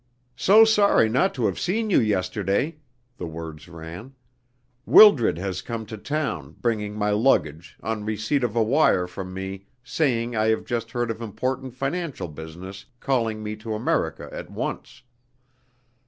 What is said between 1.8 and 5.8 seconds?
you yesterday," the words ran. "Wildred has